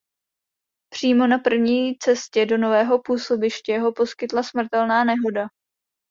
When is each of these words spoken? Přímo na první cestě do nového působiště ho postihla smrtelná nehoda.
Přímo 0.93 1.27
na 1.27 1.37
první 1.37 1.95
cestě 1.97 2.45
do 2.45 2.57
nového 2.57 3.01
působiště 3.01 3.79
ho 3.79 3.91
postihla 3.93 4.43
smrtelná 4.43 5.03
nehoda. 5.03 5.47